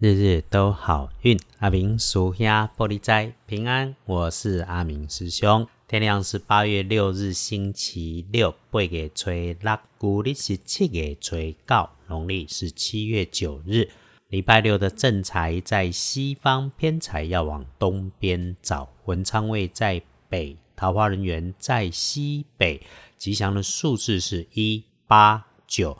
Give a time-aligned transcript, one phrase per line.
[0.00, 3.96] 日日都好运，阿明属下玻璃斋平安。
[4.04, 5.66] 我是阿明师兄。
[5.88, 11.34] 天亮是八月六日星期六，八月初六，古历是七月初
[11.66, 13.90] 九，农历是七月九日。
[14.28, 18.88] 礼拜六的正财在西方，偏财要往东边找。
[19.06, 22.80] 文昌位在北，桃花人员在西北。
[23.16, 25.98] 吉祥的数字是一八九。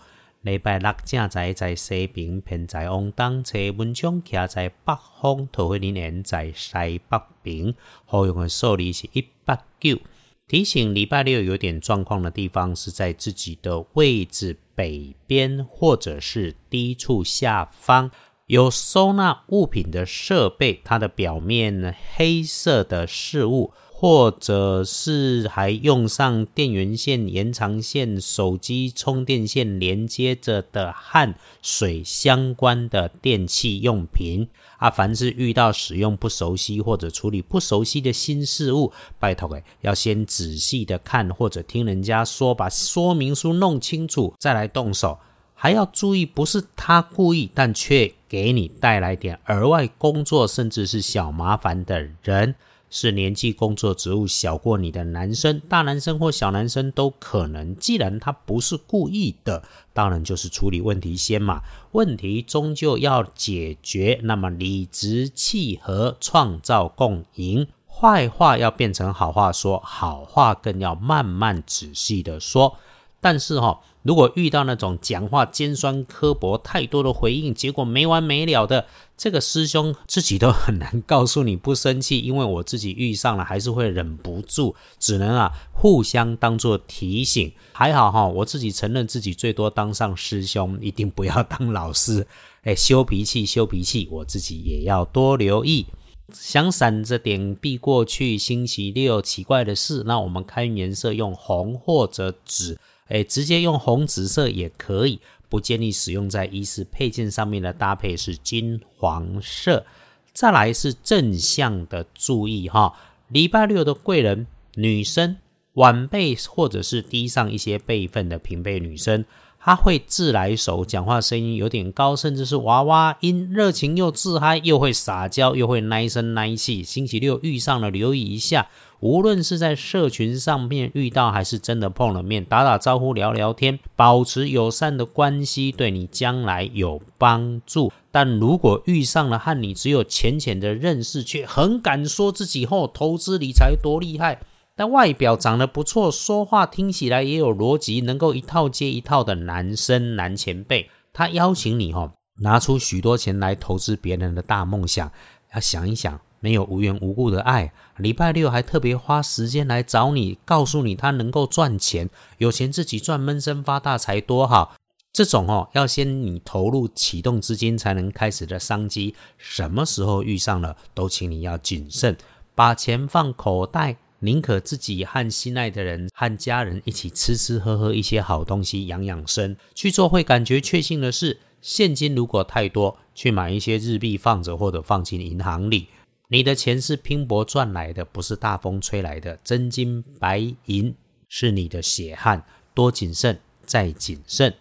[0.48, 6.72] 礼拜六正在在西边，偏在往东车，文昌徛在北方，桃花人缘在西
[7.08, 7.74] 北边。
[8.06, 9.98] 好用的数字是一八九。
[10.46, 18.10] 提醒礼拜六有点状况的地方是在自己的位置北边，或者是低处下方
[18.46, 23.74] 有收纳物品的设备，它的表面黑色的事物。
[24.00, 45.18] 或者是还用上电源线、延长线、手机充电线连接着的汗水相关的电器用品啊，凡是遇到使用不熟悉或者处理不熟悉的新事物，拜托诶，要先仔细的看或者听人家说，把说明书弄清楚再来动手。
[45.54, 52.54] 还要注意，不是他故意，但却给你带来点额外工作，甚至是小麻烦的人。
[52.90, 57.76] 是年纪、工作、职务小过你的男生、大男生或小男生都可能。
[57.76, 61.62] 既然他不是故意的，当然就是处理问题先嘛。
[61.92, 67.66] 问题终究要解决，那么理直气和，创造共赢。
[67.86, 72.78] 坏话要变成好话说，好话更要慢慢仔细的说。
[73.20, 78.86] 但是哈，如果遇到那种讲话尖酸刻薄、太多的回应，结果没完没了的，
[79.18, 87.52] 这个师兄自己都很难告诉你不生气，因为我自己遇上了，还是会忍不住，只能啊互相当做提醒。
[87.72, 92.26] 还好哈，我自己承认自己最多当上师兄，一定不要当老师。
[92.64, 95.84] 哎，修脾气，修脾气，我自己也要多留意。
[96.32, 102.78] 想闪着点避过去星期六奇怪的事，那我们开颜色用红或者紫。
[103.08, 109.84] 哎，直接用红紫色也可以，不建议使用在衣饰配件上面的搭配是金黄色。
[110.32, 112.94] 再来是正向的注意哈，
[113.28, 114.46] 礼拜六的贵人
[114.76, 115.36] 女生
[115.72, 119.24] 晚辈或者是低上一些辈分的平辈女生。
[119.60, 126.82] 他会自来熟，讲话声音有点高，甚至是娃娃音，热情又自嗨，又会撒娇，又会耐声耐气。
[126.82, 128.68] 星期六遇上了，留意一下。
[129.00, 137.92] 无论是在社群上面遇到，还是真的碰了面，打打招呼、聊聊天，保持友善的关系，对你将来有帮助。
[138.10, 144.40] 但如果遇上了和你只有浅浅的认识，却很敢说自己后投资理财多厉害。
[144.78, 152.12] 但外表长得不错，说话听起来也有逻辑，能够一套接一套的男生男前辈，他邀请你哈，
[152.42, 155.10] 拿出许多钱来投资别人的大梦想，
[155.52, 157.72] 要想一想，没有无缘无故的爱。
[157.96, 164.76] 礼拜六还特别花时间来找你，告诉你他能够赚钱，有钱自己赚，闷声发大财多好。
[165.12, 172.16] 这种哦，要先你投入启动资金才能开始的商机，什么时候遇上了，都请你要谨慎，
[172.54, 173.96] 把钱放口袋。
[174.20, 181.38] 宁可自己和心爱的人、和家人一起吃吃喝喝一些好东西，养养生，去做会感觉确信的事。
[181.60, 185.88] 现金如果太多，去买一些日币放着，或者放进银行里。
[186.30, 189.38] 你的钱是拼搏赚来的，不是大风吹来的。
[189.42, 190.94] 真金白银
[191.28, 194.54] 是你的血汗，多谨慎，再谨慎。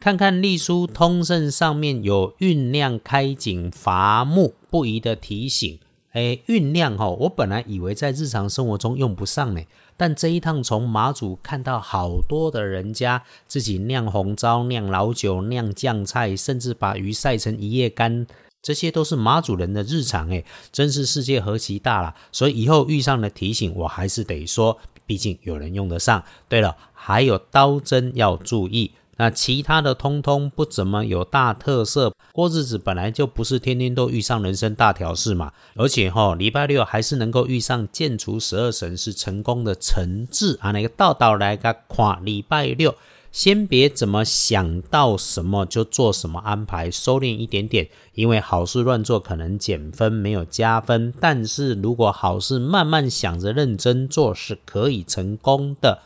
[0.00, 5.78] 看看隶书通胜上面有酝酿开井伐木不宜的提醒。
[6.14, 9.60] 哎，酝酿哈，我本来以为在日常生活中用不上呢，
[9.96, 18.28] 但这一趟从马祖看到好多的人家自己酿红糟、酿老酒、酿酱菜，甚至把鱼晒成一夜干，
[18.62, 22.14] 这些都是马祖人的日常哎，真是世界何其大了！
[22.30, 26.22] 所以以后遇上的提醒，我还是得说，毕竟有人用得上。
[26.48, 28.92] 对了，还有刀针要注意。
[29.16, 42.94] 那其他的通通不怎么有大特色，过日子本来就不是天天都遇上人生大调试嘛，而且哈，礼拜六还是能够遇上建除十二神是成功的成字啊，那个道道来个跨礼拜六，
[43.30, 56.00] 先别怎么想到什么就做什么安排，收敛一点点，因为好事乱做可能减分没有加分，但是如果好事慢慢想着认真做是可以成功的。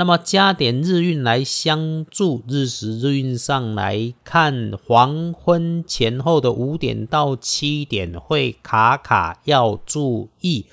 [0.00, 10.64] 那么加点日运来相助，日时日运上来看，黄昏前后的五点到七点会卡卡，要注意。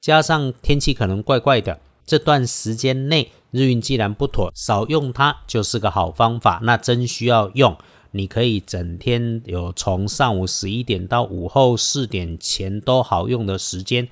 [0.00, 6.58] 加上天气可能怪怪的，这段时间内日运既然不妥，少用它就是个好方法。
[6.62, 7.76] 那真需要用，
[8.12, 14.08] 你可以整天有从上午十一点到午后四点前都好用的时间。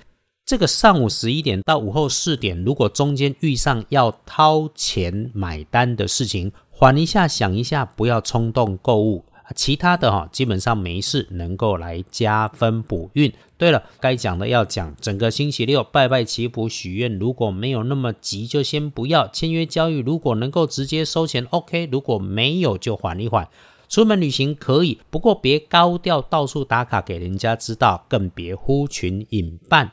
[0.51, 9.25] 这个上午十一点到午后四点，如果中间遇上要掏钱买单的事情，缓一下，想一下，不要冲动购物。
[9.55, 13.33] 其他的哈，基本上没事，能够来加分补运。
[13.57, 19.99] 对了，该讲的要讲，整个星期六拜拜祈福许愿，如果没有那么急，就先不要签约交易。
[19.99, 23.49] 如果能够直接收钱，OK；如果没有，就缓一缓。
[23.89, 29.93] 出门旅行可以，不过别高调到处打卡给人家知道，更别呼群引伴。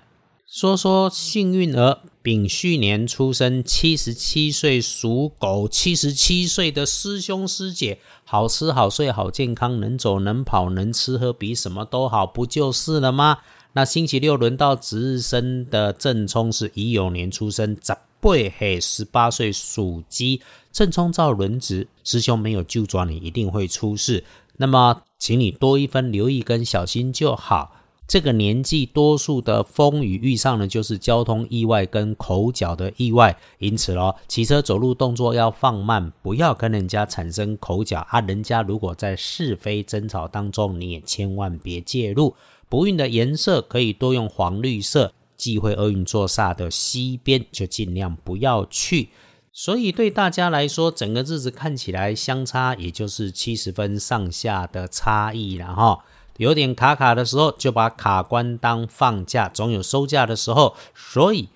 [0.50, 13.40] 说说幸运儿，丙戌年出生，七十七岁属狗，七十七岁的师兄师姐，好吃好睡好健康，能走能跑能吃喝，比什么都好，不就是了吗？
[13.74, 20.42] 那星期六轮到值日生的正冲是乙酉年出生，十八岁十八岁属鸡，
[20.72, 24.24] 正冲照轮值，师兄没有救抓你，一定会出事。
[24.56, 27.74] 那么，请你多一分留意跟小心就好。
[28.08, 38.22] 这个年纪多数的风雨遇上的就是交通意外跟口角的意外，因此咯，骑车走路动作要放慢，不要跟人家产生口角啊。
[38.22, 42.34] 人家如果在是非争吵当中，你也千万别介入。
[42.70, 49.10] 不孕的颜色可以多用黄绿色，忌讳厄运作煞的西边就尽量不要去。
[49.52, 56.06] 所以对大家来说，整个日子看起来相差也就是七十分上下的差异了哈。
[56.38, 60.76] 有点卡卡的时候，就把卡关当放假，总有收假的时候。
[60.96, 61.50] 所以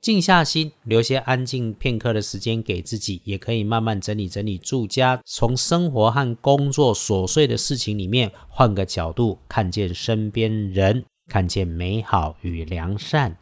[0.00, 13.36] 静下心，留些安静片刻的时间给自己，也可以慢慢整理整理住家，从生活和工作琐碎的事情里面换个角度，看见身边人，看见美好与良善。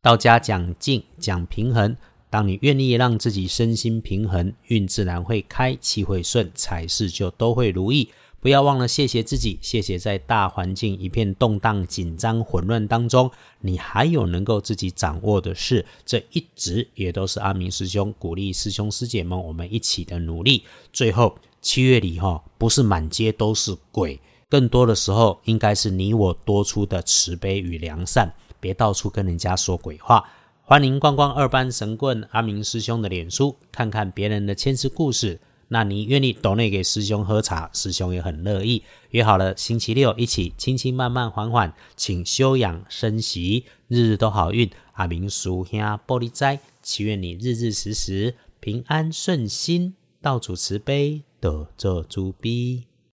[0.00, 1.96] 道家讲静，讲平衡。
[2.30, 8.10] 当你愿意让自己身心平衡，运自然会开，气会顺，财事就都会如意。
[8.40, 13.30] 不要忘了谢谢自己，谢谢在大环境一片动荡、紧张、混乱当中，
[13.60, 15.84] 你还有能够自己掌握的事。
[16.06, 20.62] 这一直也都是阿明师兄鼓励师兄师姐们我们一起的努力。
[20.92, 28.32] 最后七月里哈，不是满街都是鬼，更多的时候应该是你我多出的慈悲与良善。
[28.60, 30.24] 别到处跟人家说鬼话。
[30.62, 35.40] 欢迎逛逛二班神棍阿明师兄的脸书，看看别人的千世故事。
[35.68, 38.82] 那你愿意斗内给师兄喝茶，师兄也很乐意。
[39.10, 44.68] 约好了星期六一起轻轻慢慢缓缓，请休养生息，日日都好运。
[44.94, 52.87] 阿明叔兄玻璃斋，祈愿你日日时时平安顺心，道主慈悲，得做猪逼。